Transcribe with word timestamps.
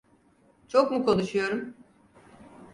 Çok 0.67 0.91
mu 0.91 1.05
konuşuyorum? 1.05 1.73